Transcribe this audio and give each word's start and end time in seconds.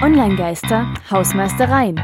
Online-Geister, 0.00 0.94
Hausmeistereien. 1.10 1.96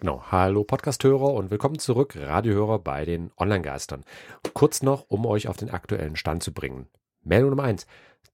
Genau, 0.00 0.22
hallo 0.30 0.64
Podcasthörer 0.64 1.34
und 1.34 1.50
willkommen 1.50 1.78
zurück, 1.78 2.16
Radiohörer 2.18 2.78
bei 2.78 3.04
den 3.04 3.30
Online-Geistern. 3.36 4.04
Kurz 4.54 4.80
noch, 4.80 5.04
um 5.08 5.26
euch 5.26 5.48
auf 5.48 5.58
den 5.58 5.68
aktuellen 5.68 6.16
Stand 6.16 6.42
zu 6.42 6.54
bringen. 6.54 6.86
Meldung 7.22 7.50
Nummer 7.50 7.64
eins: 7.64 7.86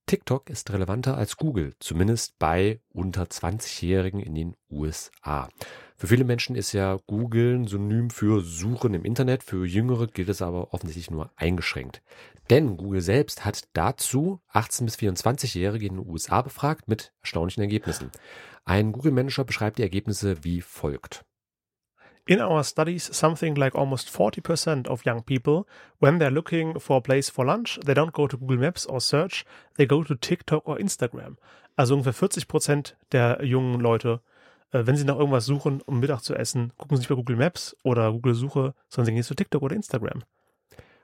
TikTok 0.07 0.49
ist 0.49 0.73
relevanter 0.73 1.19
als 1.19 1.37
Google, 1.37 1.75
zumindest 1.81 2.39
bei 2.39 2.79
unter 2.93 3.25
20-Jährigen 3.25 4.21
in 4.21 4.37
den 4.37 4.57
USA. 4.71 5.49
Für 6.01 6.07
viele 6.07 6.23
Menschen 6.23 6.55
ist 6.55 6.73
ja 6.75 6.97
Google 7.09 7.57
ein 7.57 7.67
Synonym 7.67 8.11
für 8.11 8.41
Suchen 8.41 8.95
im 8.95 9.05
Internet, 9.05 9.43
für 9.43 9.67
Jüngere 9.67 10.07
gilt 10.07 10.29
es 10.29 10.41
aber 10.41 10.73
offensichtlich 10.73 11.11
nur 11.11 11.33
eingeschränkt. 11.35 12.03
Denn 12.51 12.77
Google 12.77 13.01
selbst 13.01 13.45
hat 13.45 13.65
dazu 13.73 14.41
18 14.51 14.87
bis 14.87 14.95
24-Jährige 14.95 15.87
in 15.87 15.97
den 15.97 16.09
USA 16.09 16.43
befragt 16.43 16.87
mit 16.87 17.13
erstaunlichen 17.21 17.63
Ergebnissen. 17.63 18.13
Ein 18.65 18.93
Google-Manager 18.93 19.43
beschreibt 19.43 19.79
die 19.79 19.83
Ergebnisse 19.83 20.45
wie 20.45 20.61
folgt. 20.61 21.25
In 22.27 22.41
our 22.41 22.63
studies, 22.63 23.07
something 23.07 23.57
like 23.57 23.75
almost 23.75 24.09
40% 24.09 24.87
of 24.87 25.05
young 25.05 25.25
people, 25.25 25.65
when 25.99 26.21
they're 26.21 26.31
looking 26.31 26.79
for 26.79 26.99
a 26.99 27.01
place 27.01 27.29
for 27.29 27.45
lunch, 27.45 27.81
they 27.85 27.95
don't 27.95 28.13
go 28.13 28.29
to 28.29 28.39
Google 28.39 28.59
Maps 28.59 28.87
or 28.87 29.01
search, 29.01 29.45
they 29.77 29.87
go 29.87 30.05
to 30.05 30.15
TikTok 30.15 30.69
or 30.69 30.79
Instagram. 30.79 31.39
Also 31.75 31.97
ungefähr 31.97 32.15
40% 32.15 32.95
der 33.11 33.45
jungen 33.45 33.81
Leute 33.81 34.21
äh, 34.71 34.87
wenn 34.87 34.97
Sie 34.97 35.05
nach 35.05 35.17
irgendwas 35.17 35.47
suchen, 35.47 35.81
um 35.83 36.01
Mittag 36.01 36.21
zu 36.21 36.35
essen, 36.35 36.73
gucken 36.77 36.97
Sie 36.97 37.01
nicht 37.01 37.09
bei 37.09 37.15
Google 37.15 37.37
Maps 37.37 37.77
oder 37.83 38.13
Google 38.13 38.35
Suche, 38.35 38.75
sondern 38.89 39.07
Sie 39.07 39.15
gehen 39.15 39.23
zu 39.23 39.35
TikTok 39.35 39.63
oder 39.63 39.77
Instagram. 39.77 40.23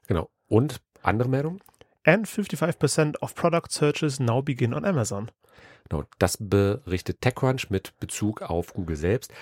Genau. 0.06 0.28
Und 0.48 0.80
andere 1.02 1.28
Meldung? 1.28 1.60
And 2.05 2.27
55% 2.27 3.20
of 3.20 3.34
product 3.34 3.70
searches 3.70 4.20
now 4.20 4.42
begin 4.42 4.74
on 4.74 4.84
Amazon. 4.84 5.30
Genau, 5.88 6.05
das 6.19 6.36
berichtet 6.38 7.20
TechCrunch 7.20 7.70
mit 7.70 7.98
Bezug 7.98 8.42
auf 8.42 8.74
Google 8.74 8.96
selbst. 8.96 9.33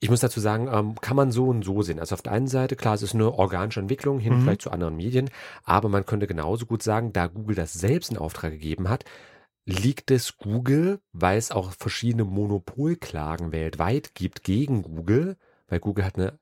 Ich 0.00 0.10
muss 0.10 0.20
dazu 0.20 0.40
sagen, 0.40 0.68
ähm, 0.72 1.00
kann 1.00 1.16
man 1.16 1.30
so 1.30 1.46
und 1.46 1.64
so 1.64 1.82
sehen. 1.82 2.00
Also 2.00 2.14
auf 2.14 2.22
der 2.22 2.32
einen 2.32 2.48
Seite, 2.48 2.74
klar, 2.74 2.94
es 2.94 3.02
ist 3.02 3.14
eine 3.14 3.32
organische 3.32 3.78
Entwicklung 3.78 4.18
hin 4.18 4.34
mhm. 4.34 4.42
vielleicht 4.42 4.62
zu 4.62 4.72
anderen 4.72 4.96
Medien, 4.96 5.30
aber 5.62 5.88
man 5.88 6.06
könnte 6.06 6.26
genauso 6.26 6.66
gut 6.66 6.82
sagen, 6.82 7.12
da 7.12 7.28
Google 7.28 7.54
das 7.54 7.72
selbst 7.72 8.10
in 8.10 8.18
Auftrag 8.18 8.50
gegeben 8.50 8.88
hat, 8.88 9.04
liegt 9.64 10.10
es 10.10 10.36
Google, 10.36 11.00
weil 11.12 11.38
es 11.38 11.50
auch 11.50 11.72
verschiedene 11.72 12.24
Monopolklagen 12.24 13.52
weltweit 13.52 14.14
gibt 14.14 14.42
gegen 14.42 14.82
Google, 14.82 15.36
weil 15.68 15.80
Google 15.80 16.04
hat 16.04 16.16
eine 16.16 16.38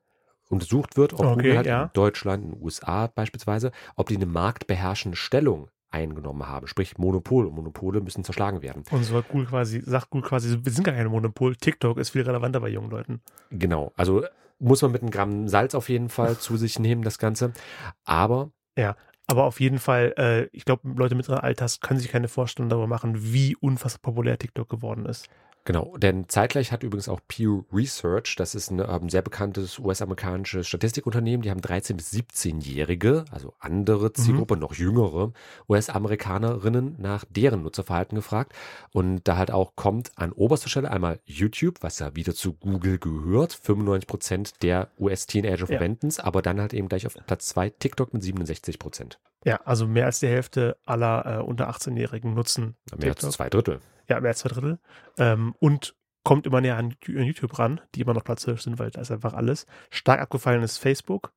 untersucht 0.48 0.96
wird, 0.96 1.12
ob 1.14 1.20
okay, 1.20 1.34
Google 1.34 1.56
halt 1.56 1.66
ja. 1.66 1.82
in 1.84 1.90
Deutschland, 1.92 2.44
in 2.44 2.50
den 2.52 2.62
USA 2.62 3.06
beispielsweise, 3.06 3.70
ob 3.96 4.08
die 4.08 4.16
eine 4.16 4.26
marktbeherrschende 4.26 5.16
Stellung 5.16 5.70
eingenommen 5.90 6.48
haben, 6.48 6.66
sprich 6.66 6.98
Monopol 6.98 7.46
und 7.46 7.54
Monopole 7.54 8.00
müssen 8.00 8.24
zerschlagen 8.24 8.62
werden. 8.62 8.84
Und 8.90 9.04
so 9.04 9.16
hat 9.16 9.28
Google 9.28 9.46
quasi, 9.46 9.80
sagt 9.80 10.10
Google 10.10 10.28
quasi, 10.28 10.58
wir 10.62 10.72
sind 10.72 10.84
gar 10.84 10.94
keine 10.94 11.08
Monopol, 11.08 11.56
TikTok 11.56 11.98
ist 11.98 12.10
viel 12.10 12.22
relevanter 12.22 12.60
bei 12.60 12.68
jungen 12.68 12.90
Leuten. 12.90 13.20
Genau, 13.50 13.92
also 13.96 14.24
muss 14.58 14.82
man 14.82 14.92
mit 14.92 15.02
einem 15.02 15.10
Gramm 15.10 15.48
Salz 15.48 15.74
auf 15.74 15.88
jeden 15.88 16.08
Fall 16.08 16.38
zu 16.38 16.56
sich 16.56 16.78
nehmen, 16.78 17.02
das 17.02 17.18
Ganze. 17.18 17.52
Aber 18.04 18.50
ja, 18.76 18.96
aber 19.30 19.44
auf 19.44 19.60
jeden 19.60 19.78
Fall, 19.78 20.12
äh, 20.18 20.48
ich 20.56 20.64
glaube, 20.64 20.88
Leute 20.88 21.14
mittleren 21.14 21.40
Alters 21.40 21.80
können 21.80 22.00
sich 22.00 22.10
keine 22.10 22.26
Vorstellung 22.26 22.68
darüber 22.68 22.88
machen, 22.88 23.32
wie 23.32 23.54
unfassbar 23.54 24.12
populär 24.12 24.38
TikTok 24.38 24.68
geworden 24.68 25.06
ist. 25.06 25.28
Genau, 25.64 25.96
denn 25.98 26.28
zeitgleich 26.28 26.72
hat 26.72 26.82
übrigens 26.82 27.08
auch 27.08 27.20
Pew 27.28 27.64
Research, 27.72 28.36
das 28.36 28.54
ist 28.54 28.70
ein 28.70 28.80
ähm, 28.80 29.10
sehr 29.10 29.20
bekanntes 29.20 29.78
US-amerikanisches 29.78 30.66
Statistikunternehmen, 30.66 31.42
die 31.42 31.50
haben 31.50 31.60
13- 31.60 31.96
bis 31.96 32.12
17-Jährige, 32.12 33.24
also 33.30 33.52
andere 33.58 34.06
mhm. 34.06 34.14
Zielgruppe, 34.14 34.54
mhm. 34.54 34.60
noch 34.62 34.74
jüngere 34.74 35.32
US-Amerikanerinnen 35.68 36.96
nach 36.98 37.24
deren 37.28 37.62
Nutzerverhalten 37.62 38.16
gefragt. 38.16 38.52
Und 38.92 39.28
da 39.28 39.36
halt 39.36 39.50
auch 39.50 39.76
kommt 39.76 40.12
an 40.16 40.32
oberster 40.32 40.70
Stelle 40.70 40.90
einmal 40.90 41.20
YouTube, 41.24 41.82
was 41.82 41.98
ja 41.98 42.16
wieder 42.16 42.34
zu 42.34 42.54
Google 42.54 42.98
gehört, 42.98 43.52
95 43.52 44.06
Prozent 44.06 44.62
der 44.62 44.88
US-Teenager 44.98 45.60
ja. 45.60 45.66
verwenden 45.66 46.06
es, 46.08 46.18
aber 46.18 46.40
dann 46.40 46.60
halt 46.60 46.72
eben 46.72 46.88
gleich 46.88 47.06
auf 47.06 47.14
Platz 47.26 47.48
2 47.48 47.70
TikTok 47.70 48.14
mit 48.14 48.22
67 48.22 48.78
Prozent. 48.78 49.18
Ja, 49.44 49.60
also 49.64 49.86
mehr 49.86 50.06
als 50.06 50.20
die 50.20 50.28
Hälfte 50.28 50.76
aller 50.84 51.38
äh, 51.38 51.42
unter 51.42 51.70
18-Jährigen 51.70 52.34
nutzen. 52.34 52.76
Mehr 52.90 53.12
TikTok. 53.12 53.24
als 53.24 53.36
zwei 53.36 53.48
Drittel. 53.48 53.80
Ja, 54.10 54.20
mehr 54.20 54.30
als 54.30 54.40
zwei 54.40 54.48
Drittel. 54.48 54.78
Ähm, 55.18 55.54
und 55.60 55.94
kommt 56.24 56.46
immer 56.46 56.60
näher 56.60 56.76
an 56.76 56.94
YouTube 57.06 57.58
ran, 57.58 57.80
die 57.94 58.00
immer 58.00 58.12
noch 58.12 58.24
Platz 58.24 58.42
12 58.42 58.60
sind, 58.60 58.78
weil 58.78 58.90
da 58.90 59.00
ist 59.00 59.10
einfach 59.10 59.34
alles. 59.34 59.66
Stark 59.90 60.20
abgefallen 60.20 60.62
ist 60.62 60.78
Facebook. 60.78 61.32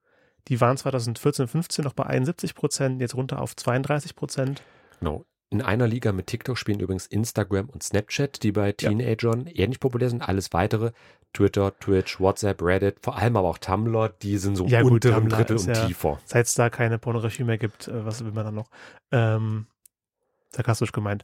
Die 0.50 0.60
waren 0.60 0.76
2014, 0.76 1.48
15 1.48 1.86
noch 1.86 1.94
bei 1.94 2.06
71 2.06 2.56
Prozent, 2.56 3.00
jetzt 3.00 3.16
runter 3.16 3.42
auf 3.42 3.56
32 3.56 4.16
Prozent. 4.16 4.62
Genau. 5.00 5.26
In 5.50 5.62
einer 5.62 5.88
Liga 5.88 6.12
mit 6.12 6.26
TikTok 6.28 6.58
spielen 6.58 6.80
übrigens 6.80 7.06
Instagram 7.06 7.70
und 7.70 7.84
Snapchat, 7.84 8.42
die 8.42 8.52
bei 8.52 8.72
Teenagern 8.72 9.46
ja. 9.46 9.64
ähnlich 9.64 9.80
populär 9.80 10.10
sind. 10.10 10.28
Alles 10.28 10.52
weitere, 10.52 10.92
Twitter, 11.32 11.78
Twitch, 11.80 12.20
WhatsApp, 12.20 12.60
Reddit, 12.62 12.98
vor 13.02 13.18
allem 13.18 13.38
aber 13.38 13.50
auch 13.50 13.60
Tumblr, 13.60 14.10
die 14.22 14.38
sind 14.40 14.56
so 14.56 14.66
ja, 14.66 14.82
unteren 14.82 15.30
Drittel 15.30 15.58
und 15.58 15.68
ja, 15.68 15.86
tiefer. 15.86 16.20
Seit 16.26 16.48
es 16.48 16.56
da 16.56 16.72
keine 16.72 16.98
Pornografie 16.98 17.44
mehr 17.44 17.60
gibt, 17.60 17.88
äh, 17.88 18.04
was 18.04 18.26
will 18.26 18.32
man 18.32 18.46
dann 18.46 18.56
noch? 18.56 18.70
Ähm, 19.12 19.68
sarkastisch 20.50 20.92
gemeint. 20.92 21.24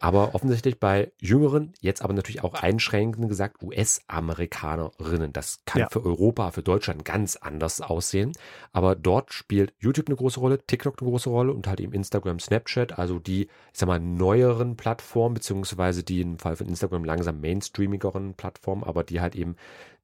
Aber 0.00 0.34
offensichtlich 0.34 0.78
bei 0.78 1.12
Jüngeren, 1.18 1.72
jetzt 1.80 2.02
aber 2.02 2.12
natürlich 2.12 2.44
auch 2.44 2.52
einschränkend 2.52 3.28
gesagt, 3.28 3.62
US-Amerikanerinnen. 3.62 5.32
Das 5.32 5.60
kann 5.64 5.80
ja. 5.80 5.88
für 5.90 6.04
Europa, 6.04 6.50
für 6.50 6.62
Deutschland 6.62 7.06
ganz 7.06 7.36
anders 7.36 7.80
aussehen. 7.80 8.32
Aber 8.72 8.94
dort 8.94 9.32
spielt 9.32 9.72
YouTube 9.78 10.08
eine 10.08 10.16
große 10.16 10.40
Rolle, 10.40 10.58
TikTok 10.66 11.00
eine 11.00 11.08
große 11.08 11.30
Rolle 11.30 11.54
und 11.54 11.66
halt 11.66 11.80
eben 11.80 11.94
Instagram, 11.94 12.38
Snapchat, 12.38 12.98
also 12.98 13.18
die, 13.18 13.44
ich 13.44 13.48
sag 13.72 13.86
mal, 13.86 13.98
neueren 13.98 14.76
Plattformen, 14.76 15.34
beziehungsweise 15.34 16.02
die 16.02 16.20
im 16.20 16.38
Fall 16.38 16.56
von 16.56 16.68
Instagram 16.68 17.04
langsam 17.04 17.40
mainstreamigeren 17.40 18.34
Plattformen, 18.34 18.84
aber 18.84 19.04
die 19.04 19.22
halt 19.22 19.34
eben 19.34 19.56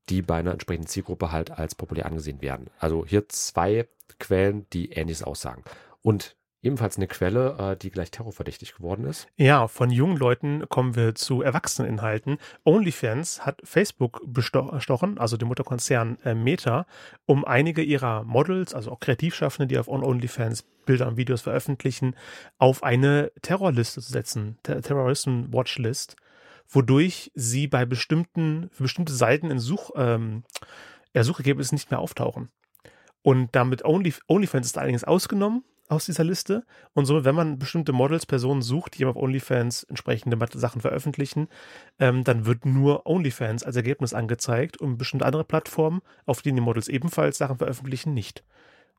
die 0.08 0.22
bei 0.22 0.36
einer 0.36 0.52
entsprechenden 0.52 0.88
Zielgruppe 0.88 1.30
halt 1.30 1.50
als 1.50 1.74
populär 1.74 2.06
angesehen 2.06 2.40
werden. 2.40 2.70
Also 2.78 3.04
hier 3.04 3.28
zwei 3.28 3.86
Quellen, 4.18 4.66
die 4.72 4.92
ähnliches 4.92 5.22
aussagen. 5.22 5.62
Und 6.00 6.37
Ebenfalls 6.60 6.96
eine 6.96 7.06
Quelle, 7.06 7.56
äh, 7.58 7.76
die 7.76 7.90
gleich 7.90 8.10
terrorverdächtig 8.10 8.74
geworden 8.74 9.04
ist. 9.04 9.28
Ja, 9.36 9.68
von 9.68 9.90
jungen 9.90 10.16
Leuten 10.16 10.68
kommen 10.68 10.96
wir 10.96 11.14
zu 11.14 11.40
Erwachseneninhalten. 11.40 12.38
OnlyFans 12.64 13.46
hat 13.46 13.60
Facebook 13.62 14.20
bestochen, 14.26 15.18
also 15.18 15.36
den 15.36 15.46
Mutterkonzern 15.46 16.18
äh, 16.24 16.34
Meta, 16.34 16.86
um 17.26 17.44
einige 17.44 17.82
ihrer 17.82 18.24
Models, 18.24 18.74
also 18.74 18.90
auch 18.90 18.98
Kreativschaffende, 18.98 19.68
die 19.68 19.78
auf 19.78 19.86
OnlyFans 19.86 20.64
Bilder 20.84 21.06
und 21.06 21.16
Videos 21.16 21.42
veröffentlichen, 21.42 22.16
auf 22.58 22.82
eine 22.82 23.30
Terrorliste 23.42 24.00
zu 24.00 24.10
setzen, 24.10 24.58
Ter 24.64 24.82
Terroristen-Watchlist, 24.82 26.16
wodurch 26.68 27.30
sie 27.36 27.68
bei 27.68 27.84
bestimmten, 27.84 28.68
für 28.72 28.82
bestimmte 28.82 29.12
Seiten 29.12 29.52
in 29.52 29.60
Such, 29.60 29.92
ähm, 29.94 30.42
Suchergebnissen 31.14 31.76
nicht 31.76 31.90
mehr 31.90 32.00
auftauchen. 32.00 32.48
Und 33.22 33.54
damit 33.54 33.84
Only, 33.84 34.14
OnlyFans 34.26 34.66
ist 34.66 34.78
allerdings 34.78 35.04
ausgenommen 35.04 35.62
aus 35.88 36.06
dieser 36.06 36.24
Liste. 36.24 36.64
Und 36.92 37.06
so, 37.06 37.24
wenn 37.24 37.34
man 37.34 37.58
bestimmte 37.58 37.92
Models, 37.92 38.26
Personen 38.26 38.62
sucht, 38.62 38.98
die 38.98 39.04
auf 39.04 39.16
OnlyFans 39.16 39.84
entsprechende 39.84 40.38
Sachen 40.54 40.80
veröffentlichen, 40.80 41.48
ähm, 41.98 42.24
dann 42.24 42.46
wird 42.46 42.66
nur 42.66 43.06
OnlyFans 43.06 43.64
als 43.64 43.76
Ergebnis 43.76 44.14
angezeigt 44.14 44.76
und 44.76 44.98
bestimmte 44.98 45.26
andere 45.26 45.44
Plattformen, 45.44 46.00
auf 46.26 46.42
denen 46.42 46.56
die 46.56 46.62
Models 46.62 46.88
ebenfalls 46.88 47.38
Sachen 47.38 47.58
veröffentlichen, 47.58 48.14
nicht. 48.14 48.44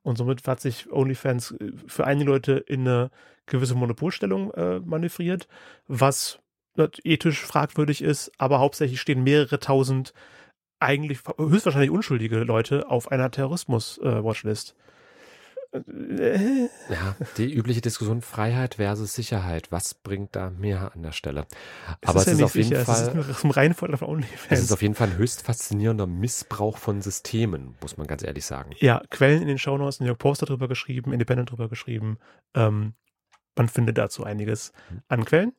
Und 0.01 0.17
somit 0.17 0.47
hat 0.47 0.61
sich 0.61 0.91
OnlyFans 0.91 1.51
äh, 1.51 1.72
für 1.88 2.05
einige 2.05 2.31
Leute 2.31 2.53
in 2.53 2.88
eine 2.88 3.11
gewisse 3.45 3.75
Monopolstellung 3.75 4.51
äh, 4.51 4.79
manövriert, 4.79 5.47
was 5.88 6.39
ethisch 7.03 7.44
fragwürdig 7.44 8.01
ist, 8.01 8.31
aber 8.38 8.59
hauptsächlich 8.59 9.01
stehen 9.01 9.23
mehrere 9.23 9.59
tausend 9.59 10.13
eigentlich 10.79 11.19
höchstwahrscheinlich 11.38 11.91
unschuldige 11.91 12.38
Leute 12.39 12.89
auf 12.89 13.11
einer 13.11 13.31
Terrorismus-Watchlist. 13.31 14.75
Äh, 14.78 14.88
ja, 15.72 17.16
die 17.38 17.53
übliche 17.53 17.81
Diskussion 17.81 18.22
Freiheit 18.22 18.75
versus 18.75 19.13
Sicherheit. 19.13 19.72
Was 19.72 19.94
bringt 19.94 20.35
da 20.35 20.50
mehr 20.50 20.94
an 20.96 21.03
der 21.03 21.12
Stelle? 21.12 21.46
Aber 22.03 22.22
es 22.22 22.28
ist, 22.28 22.40
ja 22.40 22.46
auf 22.46 22.55
jeden 22.55 22.70
sicher. 22.70 22.85
Fall. 22.85 22.96
Es 22.96 23.02
ist, 23.08 23.14
nur 23.14 23.29
es 24.49 24.59
ist 24.64 24.72
auf 24.72 24.82
jeden 24.82 24.96
Fall 24.96 25.09
ein 25.09 25.17
höchst 25.17 25.43
faszinierender 25.43 26.08
Missbrauch 26.08 26.78
von 26.78 27.02
Systemen, 27.02 27.76
muss 27.82 27.97
man 27.97 28.08
ganz 28.08 28.23
ehrlich 28.23 28.46
sagen. 28.46 28.72
Ja, 28.79 29.03
Quellen 29.11 29.41
in 29.41 29.47
den 29.47 29.59
Shownotes, 29.59 29.99
New 29.99 30.08
York 30.08 30.20
Post 30.20 30.41
darüber 30.41 30.67
geschrieben, 30.67 31.14
Independent 31.14 31.49
darüber 31.49 31.70
geschrieben. 31.70 32.17
Ähm, 32.55 32.93
man 33.55 33.70
findet 33.70 33.97
dazu 33.97 34.23
einiges 34.23 34.73
mhm. 34.90 35.02
an 35.08 35.26
Quellen. 35.26 35.53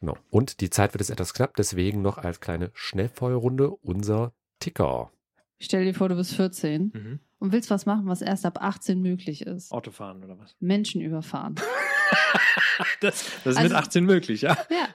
Genau. 0.00 0.16
Und 0.30 0.60
die 0.60 0.70
Zeit 0.70 0.94
wird 0.94 1.00
jetzt 1.00 1.10
etwas 1.10 1.34
knapp, 1.34 1.56
deswegen 1.56 2.00
noch 2.00 2.18
als 2.18 2.40
kleine 2.40 2.70
Schnellfeuerrunde 2.72 3.70
unser 3.70 4.32
Ticker. 4.60 5.12
Ich 5.58 5.66
stell 5.66 5.84
dir 5.84 5.94
vor, 5.94 6.08
du 6.08 6.16
bist 6.16 6.34
14 6.34 6.90
mhm. 6.94 7.20
Und 7.42 7.52
willst 7.52 7.70
was 7.70 7.86
machen, 7.86 8.06
was 8.06 8.22
erst 8.22 8.46
ab 8.46 8.62
18 8.62 9.02
möglich 9.02 9.44
ist. 9.44 9.72
Autofahren 9.72 10.22
oder 10.22 10.38
was? 10.38 10.54
Menschen 10.60 11.00
überfahren. 11.00 11.56
das, 13.00 13.24
das 13.42 13.54
ist 13.54 13.56
also, 13.56 13.62
mit 13.62 13.72
18 13.72 14.04
möglich, 14.04 14.42
ja? 14.42 14.56
Ja. 14.70 14.88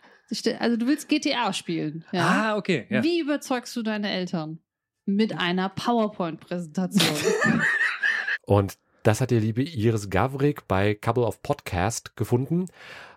Also 0.59 0.77
du 0.77 0.87
willst 0.87 1.09
GTA 1.09 1.51
spielen. 1.51 2.05
Ja? 2.13 2.21
Ah, 2.21 2.57
okay. 2.57 2.87
Ja. 2.89 3.03
Wie 3.03 3.19
überzeugst 3.19 3.75
du 3.75 3.83
deine 3.83 4.09
Eltern? 4.09 4.59
Mit 5.05 5.37
einer 5.37 5.67
PowerPoint-Präsentation. 5.67 7.61
und 8.45 8.77
das 9.03 9.19
hat 9.19 9.31
die 9.31 9.39
liebe 9.39 9.63
Iris 9.63 10.09
Gavrik 10.09 10.69
bei 10.69 10.95
Couple 10.95 11.25
of 11.25 11.41
Podcast 11.41 12.15
gefunden. 12.15 12.67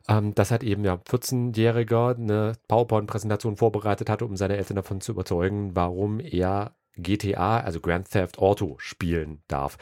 Ähm, 0.09 0.35
das 0.35 0.51
hat 0.51 0.65
eben 0.65 0.85
ja 0.85 0.95
14-Jähriger 0.95 2.17
eine 2.17 2.55
PowerPoint-Präsentation 2.67 3.57
vorbereitet 3.57 4.11
hatte, 4.11 4.25
um 4.25 4.37
seine 4.37 4.57
Eltern 4.57 4.77
davon 4.77 5.01
zu 5.01 5.13
überzeugen, 5.13 5.77
warum 5.77 6.19
er 6.19 6.75
GTA, 7.03 7.61
also 7.61 7.81
Grand 7.81 8.11
Theft 8.11 8.39
Auto, 8.39 8.77
spielen 8.79 9.43
darf. 9.49 9.77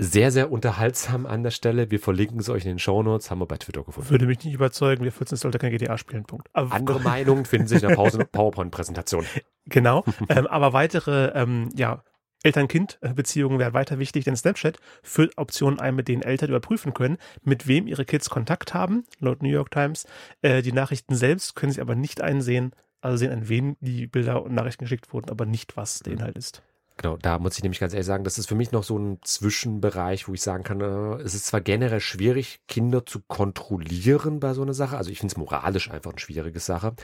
Sehr, 0.00 0.30
sehr 0.30 0.52
unterhaltsam 0.52 1.26
an 1.26 1.42
der 1.42 1.50
Stelle. 1.50 1.90
Wir 1.90 1.98
verlinken 1.98 2.38
es 2.38 2.48
euch 2.48 2.64
in 2.64 2.68
den 2.68 2.78
Shownotes, 2.78 3.32
haben 3.32 3.40
wir 3.40 3.46
bei 3.46 3.56
Twitter 3.56 3.82
gefunden. 3.82 4.08
Würde 4.10 4.26
mich 4.26 4.44
nicht 4.44 4.54
überzeugen, 4.54 5.02
wir 5.02 5.10
14 5.10 5.36
sollte 5.36 5.58
kein 5.58 5.72
GTA 5.72 5.98
spielen, 5.98 6.24
Punkt. 6.24 6.48
Aber 6.52 6.72
Andere 6.72 7.00
Meinungen 7.00 7.44
finden 7.44 7.66
sich 7.66 7.82
in 7.82 7.88
der 7.88 7.96
PowerPoint-Präsentation. 8.32 9.26
Genau, 9.64 10.04
ähm, 10.28 10.46
aber 10.46 10.72
weitere 10.72 11.32
ähm, 11.34 11.70
ja, 11.74 12.04
Eltern-Kind-Beziehungen 12.44 13.58
wären 13.58 13.74
weiter 13.74 13.98
wichtig, 13.98 14.24
denn 14.24 14.36
Snapchat 14.36 14.78
führt 15.02 15.36
Optionen 15.36 15.80
ein, 15.80 15.96
mit 15.96 16.06
denen 16.06 16.22
Eltern 16.22 16.50
überprüfen 16.50 16.94
können, 16.94 17.18
mit 17.42 17.66
wem 17.66 17.88
ihre 17.88 18.04
Kids 18.04 18.30
Kontakt 18.30 18.74
haben, 18.74 19.04
laut 19.18 19.42
New 19.42 19.50
York 19.50 19.72
Times. 19.72 20.06
Äh, 20.42 20.62
die 20.62 20.72
Nachrichten 20.72 21.16
selbst 21.16 21.56
können 21.56 21.72
sie 21.72 21.80
aber 21.80 21.96
nicht 21.96 22.20
einsehen, 22.20 22.72
also 23.00 23.16
sehen, 23.16 23.32
an 23.32 23.48
wen 23.48 23.76
die 23.80 24.06
Bilder 24.06 24.42
und 24.42 24.54
Nachrichten 24.54 24.84
geschickt 24.84 25.12
wurden, 25.12 25.30
aber 25.30 25.46
nicht, 25.46 25.76
was 25.76 26.00
der 26.00 26.14
Inhalt 26.14 26.36
ist. 26.36 26.62
Genau, 26.98 27.16
da 27.16 27.38
muss 27.38 27.56
ich 27.56 27.62
nämlich 27.62 27.78
ganz 27.78 27.92
ehrlich 27.92 28.06
sagen, 28.06 28.24
das 28.24 28.38
ist 28.38 28.48
für 28.48 28.56
mich 28.56 28.72
noch 28.72 28.82
so 28.82 28.98
ein 28.98 29.18
Zwischenbereich, 29.22 30.26
wo 30.26 30.34
ich 30.34 30.42
sagen 30.42 30.64
kann, 30.64 30.80
äh, 30.80 31.22
es 31.22 31.34
ist 31.34 31.46
zwar 31.46 31.60
generell 31.60 32.00
schwierig, 32.00 32.60
Kinder 32.66 33.06
zu 33.06 33.20
kontrollieren 33.20 34.40
bei 34.40 34.52
so 34.52 34.62
einer 34.62 34.74
Sache. 34.74 34.96
Also 34.96 35.10
ich 35.10 35.20
finde 35.20 35.32
es 35.32 35.36
moralisch 35.36 35.92
einfach 35.92 36.10
eine 36.10 36.18
schwierige 36.18 36.58
Sache. 36.58 36.94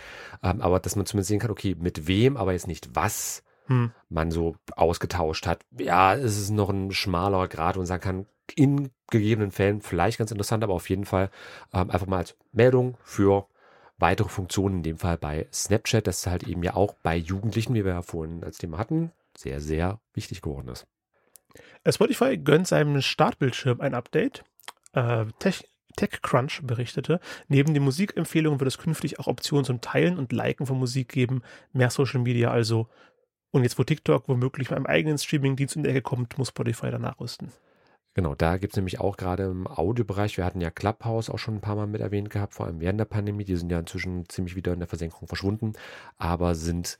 Ähm, 0.42 0.60
aber 0.60 0.80
dass 0.80 0.96
man 0.96 1.06
zumindest 1.06 1.28
sehen 1.28 1.38
kann, 1.38 1.52
okay, 1.52 1.76
mit 1.78 2.08
wem, 2.08 2.36
aber 2.36 2.52
jetzt 2.52 2.66
nicht 2.66 2.90
was 2.94 3.44
hm. 3.66 3.92
man 4.08 4.32
so 4.32 4.56
ausgetauscht 4.74 5.46
hat. 5.46 5.64
Ja, 5.78 6.16
es 6.16 6.38
ist 6.38 6.50
noch 6.50 6.70
ein 6.70 6.90
schmaler 6.90 7.46
Grad 7.46 7.76
und 7.76 7.86
sagen 7.86 8.02
kann, 8.02 8.26
in 8.56 8.90
gegebenen 9.10 9.52
Fällen 9.52 9.80
vielleicht 9.80 10.18
ganz 10.18 10.32
interessant, 10.32 10.64
aber 10.64 10.74
auf 10.74 10.90
jeden 10.90 11.04
Fall 11.04 11.30
ähm, 11.72 11.90
einfach 11.90 12.08
mal 12.08 12.18
als 12.18 12.36
Meldung 12.52 12.96
für 13.04 13.46
weitere 14.04 14.28
Funktionen, 14.28 14.76
in 14.76 14.82
dem 14.82 14.98
Fall 14.98 15.16
bei 15.16 15.46
Snapchat, 15.50 16.06
das 16.06 16.26
halt 16.26 16.42
eben 16.42 16.62
ja 16.62 16.74
auch 16.74 16.92
bei 17.02 17.16
Jugendlichen, 17.16 17.72
wie 17.72 17.86
wir 17.86 17.92
ja 17.92 18.02
vorhin 18.02 18.44
als 18.44 18.58
Thema 18.58 18.76
hatten, 18.76 19.12
sehr, 19.34 19.62
sehr 19.62 19.98
wichtig 20.12 20.42
geworden 20.42 20.68
ist. 20.68 20.86
Spotify 21.88 22.36
gönnt 22.36 22.68
seinem 22.68 23.00
Startbildschirm 23.00 23.80
ein 23.80 23.94
Update. 23.94 24.44
Äh, 24.92 25.24
Tech, 25.38 25.66
TechCrunch 25.96 26.60
berichtete, 26.64 27.18
neben 27.48 27.72
den 27.72 27.82
Musikempfehlungen 27.82 28.60
wird 28.60 28.68
es 28.68 28.76
künftig 28.76 29.18
auch 29.18 29.26
Optionen 29.26 29.64
zum 29.64 29.80
Teilen 29.80 30.18
und 30.18 30.32
Liken 30.32 30.66
von 30.66 30.78
Musik 30.78 31.08
geben, 31.08 31.40
mehr 31.72 31.88
Social 31.88 32.20
Media 32.20 32.50
also. 32.50 32.88
Und 33.52 33.62
jetzt, 33.62 33.78
wo 33.78 33.84
TikTok 33.84 34.28
womöglich 34.28 34.68
mit 34.68 34.76
einem 34.76 34.86
eigenen 34.86 35.16
Streaming-Dienst 35.16 35.76
in 35.76 35.82
der 35.82 35.92
Ecke 35.92 36.02
kommt, 36.02 36.36
muss 36.36 36.48
Spotify 36.48 36.90
danach 36.90 37.20
rüsten. 37.20 37.52
Genau, 38.14 38.34
da 38.36 38.58
gibt 38.58 38.72
es 38.72 38.76
nämlich 38.76 39.00
auch 39.00 39.16
gerade 39.16 39.44
im 39.44 39.66
Audiobereich, 39.66 40.36
wir 40.36 40.44
hatten 40.44 40.60
ja 40.60 40.70
Clubhouse 40.70 41.28
auch 41.28 41.38
schon 41.38 41.56
ein 41.56 41.60
paar 41.60 41.74
Mal 41.74 41.88
mit 41.88 42.00
erwähnt 42.00 42.30
gehabt, 42.30 42.54
vor 42.54 42.66
allem 42.66 42.80
während 42.80 43.00
der 43.00 43.06
Pandemie, 43.06 43.44
die 43.44 43.56
sind 43.56 43.72
ja 43.72 43.80
inzwischen 43.80 44.28
ziemlich 44.28 44.54
wieder 44.54 44.72
in 44.72 44.78
der 44.78 44.88
Versenkung 44.88 45.26
verschwunden, 45.26 45.72
aber 46.16 46.54
sind 46.54 46.98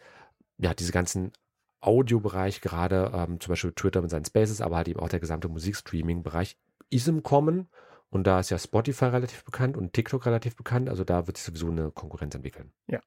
ja 0.59 0.75
diese 0.75 0.93
ganzen 0.93 1.33
Audiobereich, 1.81 2.61
gerade 2.61 3.13
ähm, 3.15 3.41
zum 3.41 3.53
Beispiel 3.53 3.73
Twitter 3.73 4.01
mit 4.01 4.11
seinen 4.11 4.25
Spaces, 4.25 4.61
aber 4.61 4.77
halt 4.77 4.89
eben 4.89 5.01
auch 5.01 5.09
der 5.09 5.21
gesamte 5.21 5.49
Musikstreaming-Bereich 5.49 6.57
ist 6.91 7.09
im 7.09 7.23
Kommen. 7.23 7.69
Und 8.09 8.27
da 8.27 8.41
ist 8.41 8.51
ja 8.51 8.59
Spotify 8.59 9.07
relativ 9.07 9.45
bekannt 9.45 9.77
und 9.77 9.93
TikTok 9.93 10.25
relativ 10.25 10.57
bekannt. 10.57 10.89
Also 10.89 11.05
da 11.05 11.27
wird 11.27 11.37
sich 11.37 11.47
sowieso 11.47 11.69
eine 11.69 11.91
Konkurrenz 11.91 12.35
entwickeln. 12.35 12.73
Ja. 12.87 13.01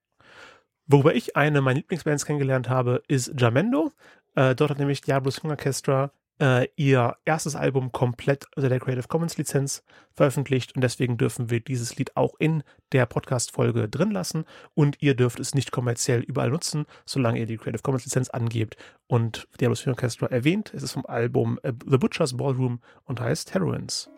Worüber 0.86 1.16
ich 1.16 1.36
eine 1.36 1.62
meiner 1.62 1.78
Lieblingsbands 1.78 2.26
kennengelernt 2.26 2.70
habe, 2.70 3.02
ist 3.08 3.34
Jamendo. 3.36 3.92
Äh, 4.36 4.54
dort 4.54 4.72
hat 4.72 4.80
nämlich 4.80 5.02
Diablo 5.02 5.32
Swing 5.32 5.50
Orchestra 5.52 6.12
äh, 6.40 6.68
ihr 6.76 7.16
erstes 7.26 7.56
Album 7.56 7.92
komplett 7.92 8.46
unter 8.56 8.70
der 8.70 8.80
Creative 8.80 9.08
Commons 9.08 9.38
Lizenz 9.38 9.84
veröffentlicht 10.14 10.76
und 10.76 10.82
deswegen 10.82 11.18
dürfen 11.18 11.50
wir 11.50 11.60
dieses 11.60 11.96
Lied 11.98 12.16
auch 12.16 12.36
in 12.40 12.64
der 12.92 13.06
Podcast-Folge 13.06 13.90
drin 13.90 14.12
lassen 14.12 14.46
und 14.74 14.98
ihr 15.02 15.16
dürft 15.16 15.40
es 15.40 15.56
nicht 15.56 15.72
kommerziell 15.72 16.22
überall 16.22 16.50
nutzen, 16.50 16.86
solange 17.06 17.40
ihr 17.40 17.46
die 17.46 17.58
Creative 17.58 17.82
Commons 17.82 18.06
Lizenz 18.06 18.30
angebt 18.30 18.78
und 19.08 19.48
Diablo 19.60 19.76
Swing 19.76 19.94
Orchestra 19.94 20.28
erwähnt. 20.28 20.74
Es 20.74 20.84
ist 20.84 20.94
vom 20.94 21.06
Album 21.06 21.60
äh, 21.64 21.74
The 21.86 21.98
Butcher's 21.98 22.36
Ballroom 22.36 22.80
und 23.06 23.20
heißt 23.20 23.54
Heroines. 23.54 24.10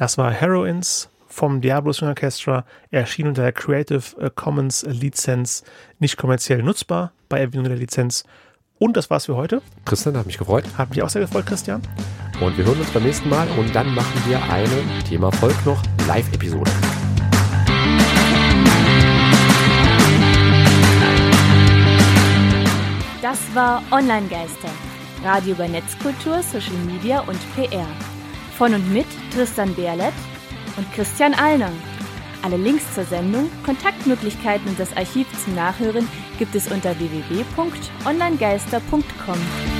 Das 0.00 0.16
war 0.16 0.32
Heroines 0.32 1.10
vom 1.26 1.60
Diablo 1.60 1.92
String 1.92 2.08
Orchestra, 2.08 2.64
erschien 2.90 3.26
unter 3.26 3.42
der 3.42 3.52
Creative 3.52 4.18
äh, 4.18 4.30
Commons 4.34 4.82
Lizenz, 4.88 5.62
nicht 5.98 6.16
kommerziell 6.16 6.62
nutzbar, 6.62 7.12
bei 7.28 7.38
Erwähnung 7.38 7.66
der 7.66 7.76
Lizenz. 7.76 8.24
Und 8.78 8.96
das 8.96 9.10
war's 9.10 9.26
für 9.26 9.36
heute. 9.36 9.60
Christian, 9.84 10.16
hat 10.16 10.24
mich 10.24 10.38
gefreut. 10.38 10.64
Hat 10.78 10.88
mich 10.88 11.02
auch 11.02 11.10
sehr 11.10 11.20
gefreut, 11.20 11.44
Christian. 11.44 11.82
Und 12.40 12.56
wir 12.56 12.64
hören 12.64 12.80
uns 12.80 12.88
beim 12.92 13.02
nächsten 13.02 13.28
Mal 13.28 13.46
und 13.58 13.74
dann 13.74 13.94
machen 13.94 14.22
wir 14.26 14.42
eine 14.42 15.04
Thema 15.06 15.30
Volk 15.32 15.66
noch 15.66 15.82
Live-Episode. 16.08 16.70
Das 23.20 23.38
war 23.54 23.82
Online-Geister. 23.90 24.70
Radio 25.22 25.52
über 25.52 25.68
Netzkultur, 25.68 26.42
Social 26.42 26.78
Media 26.86 27.20
und 27.20 27.38
PR. 27.54 27.86
Von 28.60 28.74
und 28.74 28.92
mit 28.92 29.06
Tristan 29.32 29.74
Berlet 29.74 30.12
und 30.76 30.92
Christian 30.92 31.32
Allner. 31.32 31.72
Alle 32.42 32.58
Links 32.58 32.94
zur 32.94 33.04
Sendung, 33.04 33.50
Kontaktmöglichkeiten 33.64 34.68
und 34.68 34.78
das 34.78 34.94
Archiv 34.98 35.26
zum 35.42 35.54
Nachhören 35.54 36.06
gibt 36.38 36.54
es 36.54 36.70
unter 36.70 36.94
www.onlinegeister.com. 36.98 39.79